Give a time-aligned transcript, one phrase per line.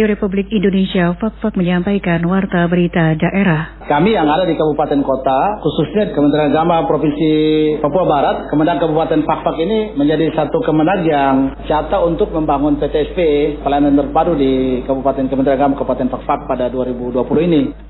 [0.00, 3.84] Radio Republik Indonesia, Fakfak menyampaikan warta berita daerah.
[3.84, 7.32] Kami yang ada di kabupaten kota, khususnya Kementerian Agama Provinsi
[7.84, 13.20] Papua Barat, kemudian Kabupaten Fakfak ini menjadi satu kemenang yang jatah untuk membangun PTSP
[13.60, 17.20] pelayanan terpadu di Kabupaten Kementerian Agama Kabupaten Fakfak pada 2020
[17.52, 17.89] ini.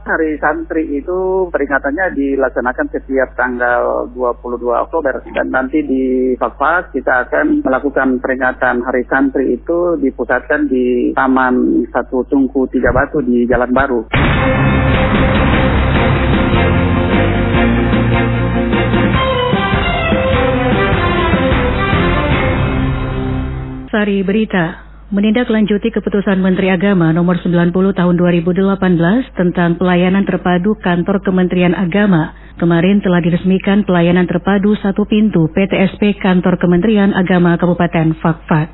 [0.00, 7.60] Hari Santri itu peringatannya dilaksanakan setiap tanggal 22 Oktober dan nanti di Fakfak kita akan
[7.60, 14.00] melakukan peringatan Hari Santri itu dipusatkan di Taman Satu Tungku Tiga Batu di Jalan Baru.
[23.92, 31.74] Sari Berita menindaklanjuti keputusan Menteri Agama nomor 90 tahun 2018 tentang pelayanan terpadu kantor Kementerian
[31.74, 32.30] Agama.
[32.62, 38.70] Kemarin telah diresmikan pelayanan terpadu satu pintu PTSP kantor Kementerian Agama Kabupaten Fakfak.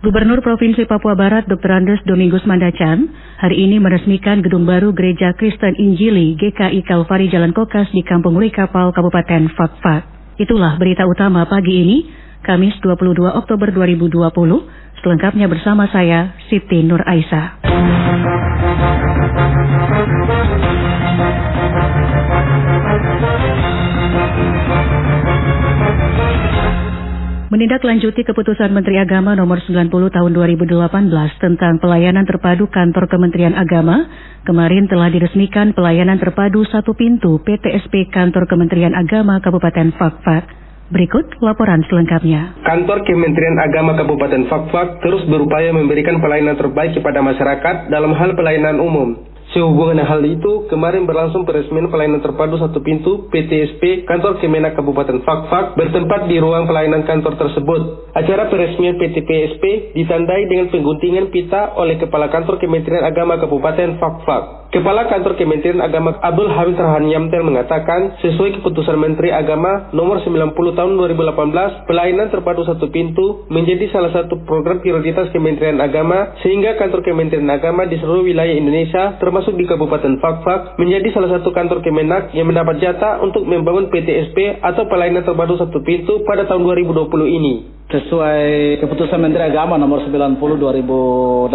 [0.00, 1.68] Gubernur Provinsi Papua Barat Dr.
[1.68, 7.92] Andes Domingus Mandacan hari ini meresmikan gedung baru Gereja Kristen Injili GKI Kalvari Jalan Kokas
[7.92, 10.08] di Kampung Uri Kapal Kabupaten Fakfak.
[10.40, 11.96] Itulah berita utama pagi ini,
[12.44, 14.85] Kamis 22 Oktober 2020.
[15.04, 17.64] Selengkapnya bersama saya, Siti Nur Aisyah.
[27.46, 31.08] Menindaklanjuti keputusan Menteri Agama nomor 90 tahun 2018
[31.40, 34.04] tentang pelayanan terpadu kantor Kementerian Agama,
[34.44, 40.65] kemarin telah diresmikan pelayanan terpadu satu pintu PTSP kantor Kementerian Agama Kabupaten Fakfak.
[40.86, 42.62] Berikut laporan selengkapnya.
[42.62, 48.78] Kantor Kementerian Agama Kabupaten Fakfak terus berupaya memberikan pelayanan terbaik kepada masyarakat dalam hal pelayanan
[48.78, 49.18] umum.
[49.54, 55.78] Sehubungan hal itu, kemarin berlangsung peresmian pelayanan terpadu satu pintu PTSP Kantor Kemenak Kabupaten Fakfak
[55.78, 58.10] bertempat di ruang pelayanan kantor tersebut.
[58.10, 64.66] Acara peresmian PTPSP ditandai dengan pengguntingan pita oleh Kepala Kantor Kementerian Agama Kabupaten Fakfak.
[64.74, 70.52] Kepala Kantor Kementerian Agama Abdul Hamid Rahan Yamtel mengatakan, sesuai keputusan Menteri Agama nomor 90
[70.52, 77.06] tahun 2018, pelayanan terpadu satu pintu menjadi salah satu program prioritas Kementerian Agama sehingga kantor
[77.06, 81.84] Kementerian Agama di seluruh wilayah Indonesia termasuk termasuk di Kabupaten Fakfak, menjadi salah satu kantor
[81.84, 87.04] Kemenak yang mendapat jatah untuk membangun PTSP atau pelayanan terpadu satu pintu pada tahun 2020
[87.28, 87.75] ini.
[87.86, 91.54] Sesuai keputusan Menteri Agama nomor 90 2018,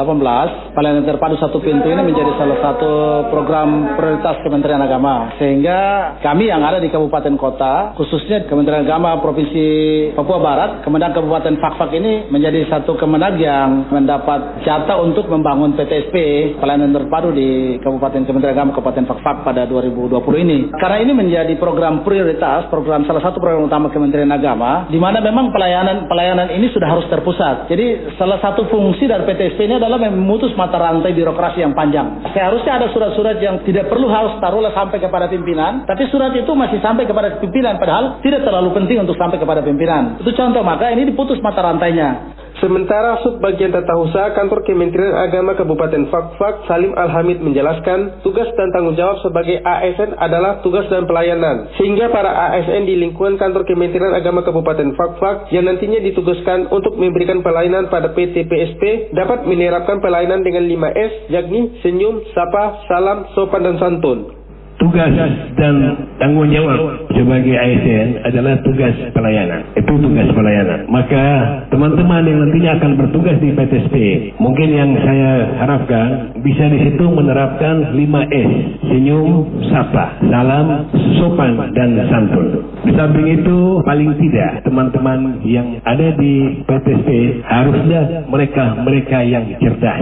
[0.71, 2.91] pelayanan terpadu satu pintu ini menjadi salah satu
[3.27, 5.35] program prioritas Kementerian Agama.
[5.35, 5.79] Sehingga
[6.23, 9.67] kami yang ada di kabupaten kota, khususnya Kementerian Agama Provinsi
[10.15, 16.15] Papua Barat, kemudian Kabupaten Fakfak ini menjadi satu kemenang yang mendapat jatah untuk membangun PTSP
[16.63, 20.15] pelayanan terpadu di Kabupaten Kementerian Agama Kabupaten Fakfak pada 2020
[20.47, 20.71] ini.
[20.79, 25.51] Karena ini menjadi program prioritas, program salah satu program utama Kementerian Agama, di mana memang
[25.51, 27.65] pelayanan pelayanan pelayanan ini sudah harus terpusat.
[27.65, 32.21] Jadi salah satu fungsi dari PTSP ini adalah memutus mata rantai birokrasi yang panjang.
[32.29, 36.77] Seharusnya ada surat-surat yang tidak perlu harus taruhlah sampai kepada pimpinan, tapi surat itu masih
[36.77, 40.21] sampai kepada pimpinan padahal tidak terlalu penting untuk sampai kepada pimpinan.
[40.21, 42.37] Itu contoh maka ini diputus mata rantainya.
[42.61, 48.69] Sementara Sub Bagian Tata Usaha Kantor Kementerian Agama Kabupaten Fakfak Salim Alhamid menjelaskan tugas dan
[48.69, 51.73] tanggung jawab sebagai ASN adalah tugas dan pelayanan.
[51.81, 57.41] Sehingga para ASN di lingkungan Kantor Kementerian Agama Kabupaten Fakfak yang nantinya ditugaskan untuk memberikan
[57.41, 63.81] pelayanan pada PT PSP dapat menerapkan pelayanan dengan 5S yakni senyum, sapa, salam, sopan dan
[63.81, 64.40] santun
[64.81, 65.13] tugas
[65.61, 65.73] dan
[66.17, 69.61] tanggung jawab sebagai ASN adalah tugas pelayanan.
[69.77, 70.89] Itu tugas pelayanan.
[70.89, 71.25] Maka
[71.69, 73.95] teman-teman yang nantinya akan bertugas di PTSP,
[74.41, 78.49] mungkin yang saya harapkan bisa di situ menerapkan 5S,
[78.89, 80.89] senyum, sapa, salam,
[81.21, 82.65] sopan, dan santun.
[82.81, 87.09] Di samping itu, paling tidak teman-teman yang ada di PTSP
[87.45, 90.01] harusnya mereka-mereka yang cerdas.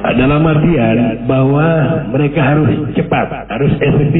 [0.00, 1.66] Dalam artian bahwa
[2.14, 4.19] mereka harus cepat, harus efektif,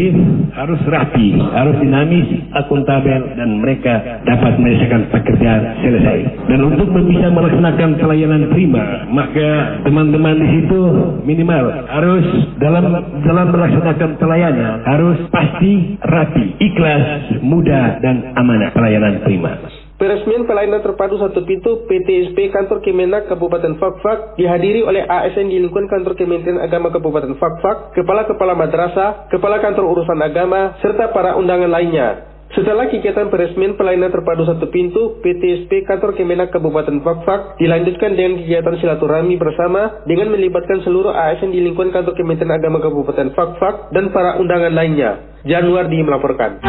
[0.54, 6.18] harus rapi, harus dinamis, akuntabel, dan mereka dapat menyelesaikan pekerjaan selesai.
[6.50, 10.80] Dan untuk bisa melaksanakan pelayanan prima, maka teman-teman di situ
[11.24, 12.26] minimal harus
[12.60, 12.84] dalam
[13.24, 17.04] dalam melaksanakan pelayanan harus pasti rapi, ikhlas,
[17.40, 19.79] mudah, dan amanah pelayanan prima.
[20.00, 25.92] Peresmian pelayanan terpadu satu pintu PTSP Kantor Kemenak Kabupaten Fakfak dihadiri oleh ASN di lingkungan
[25.92, 32.32] Kantor Kementerian Agama Kabupaten Fakfak, Kepala-Kepala Madrasah, Kepala Kantor Urusan Agama, serta para undangan lainnya.
[32.56, 38.80] Setelah kegiatan peresmian pelayanan terpadu satu pintu PTSP Kantor Kemenak Kabupaten Fakfak dilanjutkan dengan kegiatan
[38.80, 44.40] silaturahmi bersama dengan melibatkan seluruh ASN di lingkungan Kantor Kementerian Agama Kabupaten Fakfak dan para
[44.40, 45.44] undangan lainnya.
[45.44, 46.64] Januari melaporkan.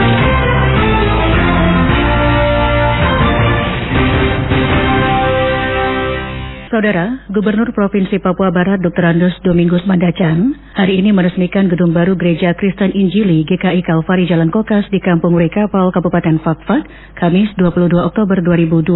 [6.71, 9.03] Saudara, Gubernur Provinsi Papua Barat Dr.
[9.03, 14.87] Andos Domingus Mandacan hari ini meresmikan gedung baru Gereja Kristen Injili GKI Kalvari Jalan Kokas
[14.87, 16.87] di Kampung Rekapal, Kabupaten Fakfak,
[17.19, 18.87] Kamis 22 Oktober 2020.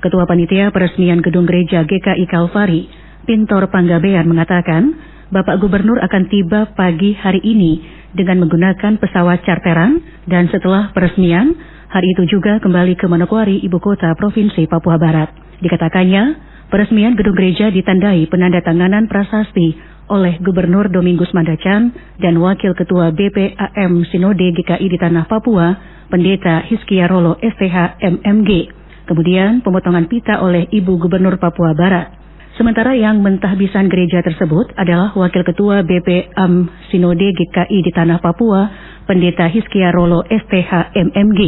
[0.00, 2.88] Ketua Panitia Peresmian Gedung Gereja GKI Kalvari,
[3.28, 4.96] Pintor Panggabean mengatakan,
[5.28, 7.84] Bapak Gubernur akan tiba pagi hari ini
[8.16, 11.52] dengan menggunakan pesawat charteran dan setelah peresmian,
[11.92, 15.28] hari itu juga kembali ke Manokwari, ibu kota Provinsi Papua Barat.
[15.60, 19.72] Dikatakannya, Peresmian gedung gereja ditandai penandatanganan prasasti
[20.12, 25.72] oleh Gubernur Domingus Mandacan dan Wakil Ketua BPAM Sinode GKI di Tanah Papua,
[26.12, 28.68] Pendeta Hiskia Rolo STH MMG.
[29.08, 32.12] Kemudian pemotongan pita oleh Ibu Gubernur Papua Barat.
[32.60, 38.68] Sementara yang mentahbisan gereja tersebut adalah Wakil Ketua BPAM Sinode GKI di Tanah Papua,
[39.08, 41.40] Pendeta Hiskia Rolo STH MMG.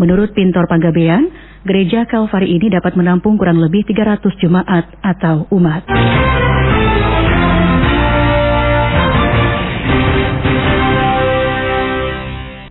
[0.00, 1.28] Menurut Pintor Panggabean,
[1.62, 5.86] gereja Kalvari ini dapat menampung kurang lebih 300 jemaat atau umat.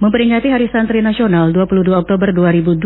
[0.01, 2.81] Memperingati Hari Santri Nasional 22 Oktober 2020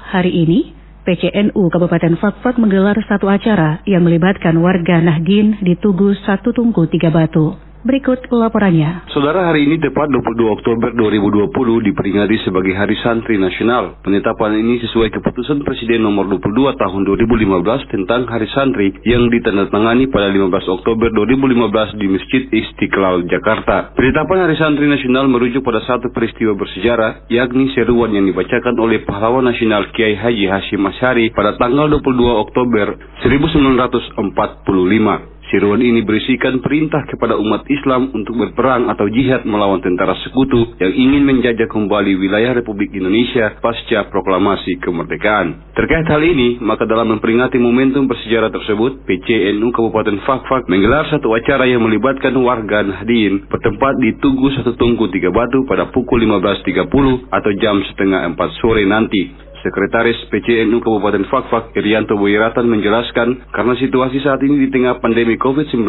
[0.00, 0.72] hari ini,
[1.04, 7.12] PCNU Kabupaten Fakfak menggelar satu acara yang melibatkan warga Nahdin di Tugu Satu Tungku Tiga
[7.12, 7.71] Batu.
[7.82, 9.10] Berikut laporannya.
[9.10, 11.50] Saudara hari ini tepat 22 Oktober 2020
[11.90, 13.98] diperingati sebagai Hari Santri Nasional.
[14.06, 20.30] Penetapan ini sesuai keputusan Presiden nomor 22 tahun 2015 tentang Hari Santri yang ditandatangani pada
[20.30, 23.90] 15 Oktober 2015 di Masjid Istiqlal, Jakarta.
[23.98, 29.42] Penetapan Hari Santri Nasional merujuk pada satu peristiwa bersejarah, yakni seruan yang dibacakan oleh pahlawan
[29.42, 32.94] nasional Kiai Haji Hashim Asyari pada tanggal 22 Oktober
[33.26, 35.41] 1945.
[35.52, 40.88] Seruan ini berisikan perintah kepada umat Islam untuk berperang atau jihad melawan tentara sekutu yang
[40.96, 45.76] ingin menjajah kembali wilayah Republik Indonesia pasca proklamasi kemerdekaan.
[45.76, 51.68] Terkait hal ini, maka dalam memperingati momentum bersejarah tersebut, PCNU Kabupaten Fakfak menggelar satu acara
[51.68, 57.50] yang melibatkan warga Nahdien bertempat di Tugu Satu Tungku Tiga Batu pada pukul 15.30 atau
[57.60, 59.51] jam setengah empat sore nanti.
[59.62, 65.86] Sekretaris PCNU Kabupaten Fakfak Irianto Boyeratan menjelaskan karena situasi saat ini di tengah pandemi COVID-19,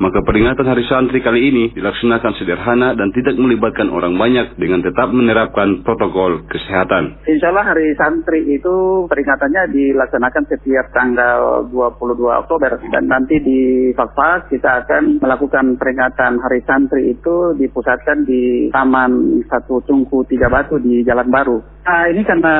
[0.00, 5.12] maka peringatan Hari Santri kali ini dilaksanakan sederhana dan tidak melibatkan orang banyak dengan tetap
[5.12, 7.20] menerapkan protokol kesehatan.
[7.28, 13.60] Insya Allah Hari Santri itu peringatannya dilaksanakan setiap tanggal 22 Oktober dan nanti di
[13.92, 20.80] Fakfak kita akan melakukan peringatan Hari Santri itu dipusatkan di Taman Satu Tungku Tiga Batu
[20.80, 21.60] di Jalan Baru.
[21.80, 22.56] Nah ini karena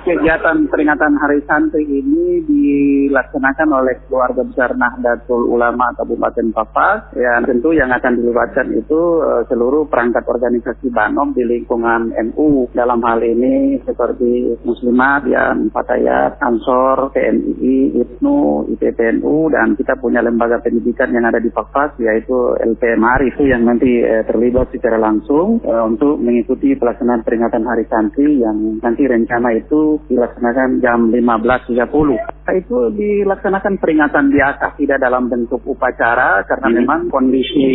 [0.00, 7.12] kegiatan peringatan Hari Santri ini dilaksanakan oleh keluarga besar Nahdlatul Ulama Kabupaten Papas.
[7.12, 12.72] Ya, tentu yang akan dilibatkan itu uh, seluruh perangkat organisasi Banom di lingkungan NU.
[12.72, 20.62] Dalam hal ini seperti Muslimat, yang Fatayat, Ansor, TNI, IPNU, IPPNU, dan kita punya lembaga
[20.64, 25.84] pendidikan yang ada di Papas, yaitu LPMR itu yang nanti uh, terlibat secara langsung uh,
[25.84, 31.78] untuk mengikuti pelaksanaan peringatan Hari Santri yang nanti rencana itu dilaksanakan jam 15.30.
[32.42, 36.76] Nah, itu dilaksanakan peringatan biasa, tidak dalam bentuk upacara karena hmm.
[36.82, 37.66] memang kondisi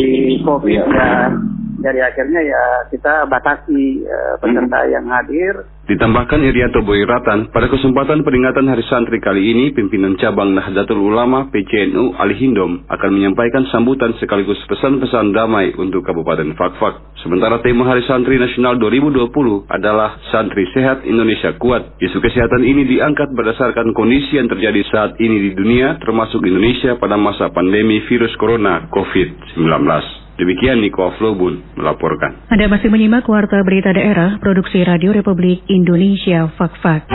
[0.44, 1.32] COVID ya
[1.78, 4.92] dari akhirnya ya kita batasi uh, peserta hmm.
[4.92, 5.54] yang hadir.
[5.88, 12.12] Ditambahkan Irianto Boyratan, pada kesempatan peringatan Hari Santri kali ini, pimpinan cabang Nahdlatul Ulama PCNU
[12.20, 17.16] Ali Hindom akan menyampaikan sambutan sekaligus pesan-pesan damai untuk Kabupaten Fakfak.
[17.24, 19.32] Sementara tema Hari Santri Nasional 2020
[19.72, 21.96] adalah Santri Sehat Indonesia Kuat.
[22.04, 27.16] Isu kesehatan ini diangkat berdasarkan kondisi yang terjadi saat ini di dunia, termasuk Indonesia pada
[27.16, 30.27] masa pandemi virus corona COVID-19.
[30.38, 32.46] Demikian Niko Aflobun melaporkan.
[32.54, 37.10] Anda masih menyimak Warta Berita Daerah, Produksi Radio Republik Indonesia, Fak-Fak.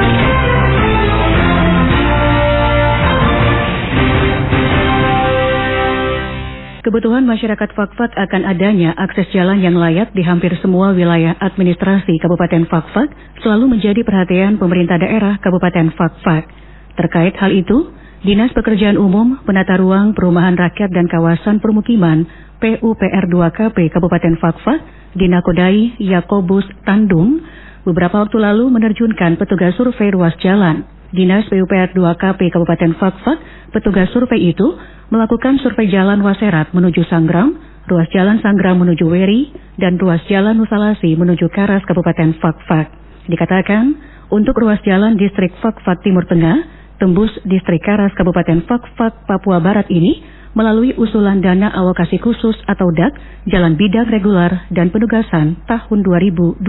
[6.82, 12.66] Kebutuhan masyarakat Fakfak akan adanya akses jalan yang layak di hampir semua wilayah administrasi Kabupaten
[12.66, 13.06] Fakfak
[13.38, 16.50] selalu menjadi perhatian pemerintah daerah Kabupaten Fakfak.
[16.98, 17.86] Terkait hal itu,
[18.22, 22.22] Dinas Pekerjaan Umum, Penata Ruang, Perumahan Rakyat dan Kawasan Permukiman
[22.62, 24.78] PUPR 2KP Kabupaten Fakfak,
[25.18, 27.42] Dina Kodai Yakobus Tandung,
[27.82, 30.86] beberapa waktu lalu menerjunkan petugas survei ruas jalan.
[31.10, 33.42] Dinas PUPR 2KP Kabupaten Fakfak,
[33.74, 34.70] petugas survei itu
[35.10, 37.58] melakukan survei jalan Waserat menuju Sanggram,
[37.90, 39.50] ruas jalan Sanggram menuju Weri,
[39.82, 42.86] dan ruas jalan Nusalasi menuju Karas Kabupaten Fakfak.
[43.26, 43.98] Dikatakan,
[44.30, 50.22] untuk ruas jalan distrik Fakfak Timur Tengah, tembus distrik Karas Kabupaten Fakfak Papua Barat ini
[50.54, 53.18] melalui usulan dana alokasi khusus atau DAK,
[53.50, 56.62] jalan bidang regular dan penugasan tahun 2021.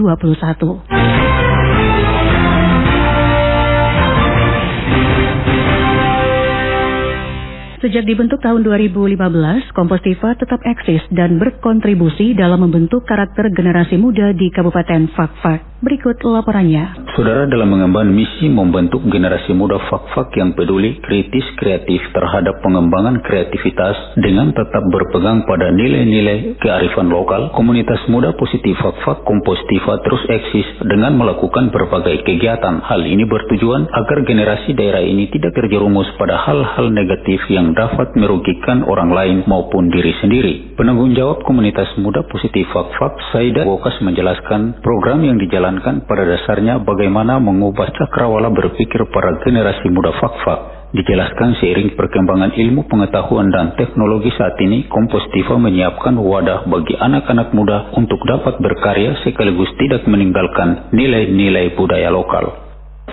[7.84, 9.20] Sejak dibentuk tahun 2015,
[9.76, 15.84] Kompostiva tetap eksis dan berkontribusi dalam membentuk karakter generasi muda di Kabupaten Fakfak.
[15.84, 17.03] Berikut laporannya.
[17.14, 24.18] Saudara dalam mengemban misi membentuk generasi muda Fakfak yang peduli, kritis, kreatif terhadap pengembangan kreativitas
[24.18, 31.14] dengan tetap berpegang pada nilai-nilai kearifan lokal, komunitas muda positif Fakfak Kompostiva terus eksis dengan
[31.14, 32.82] melakukan berbagai kegiatan.
[32.82, 38.82] Hal ini bertujuan agar generasi daerah ini tidak terjerumus pada hal-hal negatif yang dapat merugikan
[38.90, 40.74] orang lain maupun diri sendiri.
[40.74, 47.36] Penanggung jawab komunitas muda positif Fakfak, Saida Wokas menjelaskan program yang dijalankan pada dasarnya bagaimana
[47.36, 50.88] mengubah cakrawala berpikir para generasi muda Fakfak.
[50.96, 57.92] Dijelaskan seiring perkembangan ilmu pengetahuan dan teknologi saat ini, Kompostiva menyiapkan wadah bagi anak-anak muda
[57.92, 62.63] untuk dapat berkarya sekaligus tidak meninggalkan nilai-nilai budaya lokal.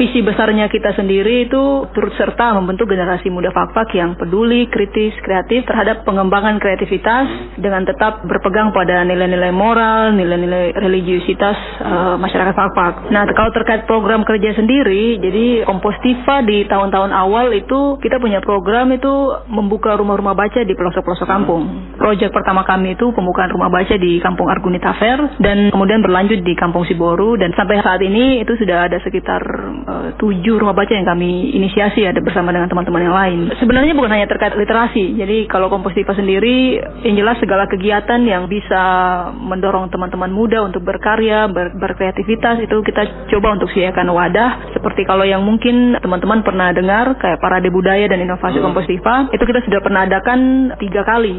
[0.01, 5.62] Visi besarnya kita sendiri itu turut serta membentuk generasi muda Fakfak yang peduli, kritis, kreatif
[5.70, 11.53] terhadap pengembangan kreativitas dengan tetap berpegang pada nilai-nilai moral, nilai-nilai religiusitas
[11.86, 13.13] uh, masyarakat Fakfak.
[13.13, 18.89] Nah, kalau terkait program kerja sendiri, jadi Kompostiva di tahun-tahun awal itu kita punya program
[18.89, 19.13] itu
[19.53, 21.93] membuka rumah-rumah baca di pelosok-pelosok kampung.
[22.01, 26.58] Proyek pertama kami itu pembukaan rumah baca di Kampung Argunita Fair dan kemudian berlanjut di
[26.58, 29.46] Kampung Siboru dan sampai saat ini itu sudah ada sekitar
[30.18, 33.40] tujuh rumah baca yang kami inisiasi ada bersama dengan teman-teman yang lain.
[33.58, 35.16] Sebenarnya bukan hanya terkait literasi.
[35.18, 38.82] Jadi kalau Kompostiva sendiri yang jelas segala kegiatan yang bisa
[39.36, 45.24] mendorong teman-teman muda untuk berkarya, ber berkreativitas itu kita coba untuk sediakan wadah seperti kalau
[45.24, 50.04] yang mungkin teman-teman pernah dengar kayak parade budaya dan inovasi Kompostiva itu kita sudah pernah
[50.06, 51.36] adakan tiga kali.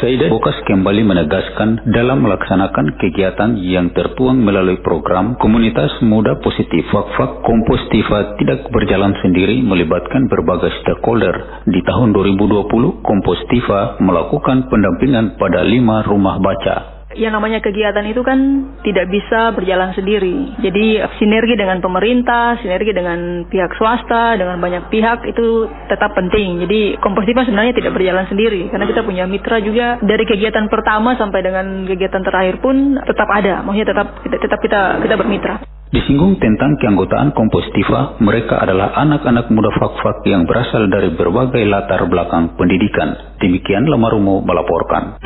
[0.00, 7.44] Saida Bokas kembali menegaskan dalam melaksanakan kegiatan yang tertuang melalui program Komunitas Muda Positif Fakfak
[7.44, 11.68] Kompostiva tidak berjalan sendiri melibatkan berbagai stakeholder.
[11.68, 18.38] Di tahun 2020, Kompostiva melakukan pendampingan pada lima rumah baca yang namanya kegiatan itu kan
[18.86, 20.54] tidak bisa berjalan sendiri.
[20.62, 26.62] Jadi sinergi dengan pemerintah, sinergi dengan pihak swasta, dengan banyak pihak itu tetap penting.
[26.62, 31.40] Jadi Kompostiva sebenarnya tidak berjalan sendiri karena kita punya mitra juga dari kegiatan pertama sampai
[31.42, 33.66] dengan kegiatan terakhir pun tetap ada.
[33.66, 35.56] Maksudnya tetap tetap kita kita bermitra.
[35.90, 42.54] Disinggung tentang keanggotaan Kompostiva, mereka adalah anak-anak muda fak-fak yang berasal dari berbagai latar belakang
[42.54, 43.34] pendidikan.
[43.42, 45.18] Demikian Lamarumo melaporkan.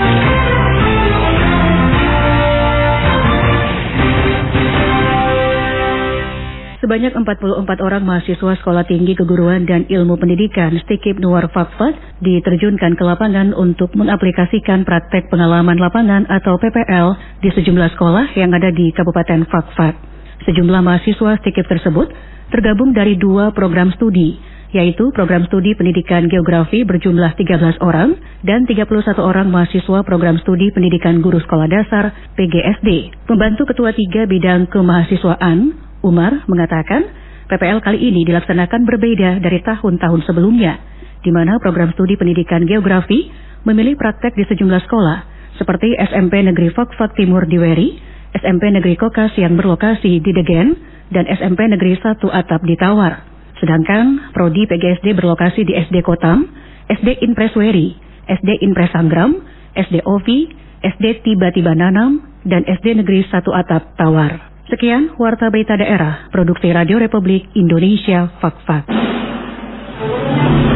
[6.84, 13.04] Sebanyak 44 orang mahasiswa Sekolah Tinggi Keguruan dan Ilmu Pendidikan Stikip Nuar Fakfat diterjunkan ke
[13.08, 19.48] lapangan untuk mengaplikasikan praktek pengalaman lapangan atau PPL di sejumlah sekolah yang ada di Kabupaten
[19.48, 19.96] Fakfat.
[20.44, 22.12] Sejumlah mahasiswa Stikip tersebut
[22.52, 24.36] tergabung dari dua program studi,
[24.76, 28.12] yaitu program studi pendidikan geografi berjumlah 13 orang
[28.44, 28.92] dan 31
[29.24, 33.24] orang mahasiswa program studi pendidikan guru sekolah dasar PGSD.
[33.32, 37.08] Membantu ketua tiga bidang kemahasiswaan, Umar mengatakan
[37.48, 40.76] PPL kali ini dilaksanakan berbeda dari tahun-tahun sebelumnya,
[41.24, 43.32] di mana program studi pendidikan geografi
[43.64, 45.18] memilih praktek di sejumlah sekolah,
[45.56, 47.88] seperti SMP Negeri Fakfak Timur di Weri,
[48.36, 50.76] SMP Negeri Kokas yang berlokasi di Degen,
[51.12, 53.24] dan SMP Negeri 1 Atap di Tawar.
[53.60, 56.48] Sedangkan Prodi PGSD berlokasi di SD Kotam,
[56.90, 57.96] SD Inpres Weri,
[58.28, 59.40] SD Inpres Sanggram,
[59.78, 60.50] SD Ovi,
[60.84, 64.53] SD Tiba-Tiba Nanam, dan SD Negeri 1 Atap Tawar.
[64.68, 68.88] Sekian Warta Berita Daerah, Produksi Radio Republik Indonesia, Fakfak.
[68.88, 70.73] -Fak.